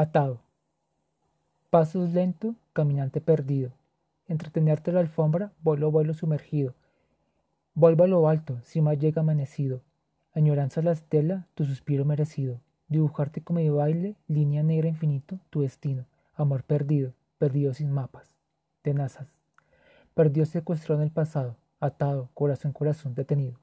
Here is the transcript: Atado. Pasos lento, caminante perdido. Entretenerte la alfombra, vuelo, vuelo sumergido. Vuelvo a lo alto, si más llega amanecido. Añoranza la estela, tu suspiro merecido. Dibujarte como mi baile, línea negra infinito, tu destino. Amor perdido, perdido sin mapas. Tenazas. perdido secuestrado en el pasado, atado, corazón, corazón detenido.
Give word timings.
Atado. 0.00 0.40
Pasos 1.68 2.14
lento, 2.14 2.54
caminante 2.72 3.20
perdido. 3.20 3.72
Entretenerte 4.28 4.92
la 4.92 5.00
alfombra, 5.00 5.52
vuelo, 5.62 5.90
vuelo 5.90 6.14
sumergido. 6.14 6.72
Vuelvo 7.74 8.04
a 8.04 8.06
lo 8.06 8.26
alto, 8.26 8.58
si 8.62 8.80
más 8.80 8.98
llega 8.98 9.20
amanecido. 9.20 9.82
Añoranza 10.32 10.80
la 10.80 10.92
estela, 10.92 11.48
tu 11.54 11.66
suspiro 11.66 12.06
merecido. 12.06 12.62
Dibujarte 12.88 13.42
como 13.42 13.60
mi 13.60 13.68
baile, 13.68 14.16
línea 14.26 14.62
negra 14.62 14.88
infinito, 14.88 15.38
tu 15.50 15.60
destino. 15.60 16.06
Amor 16.34 16.64
perdido, 16.64 17.12
perdido 17.36 17.74
sin 17.74 17.92
mapas. 17.92 18.34
Tenazas. 18.80 19.28
perdido 20.14 20.46
secuestrado 20.46 21.02
en 21.02 21.08
el 21.08 21.12
pasado, 21.12 21.58
atado, 21.78 22.30
corazón, 22.32 22.72
corazón 22.72 23.14
detenido. 23.14 23.58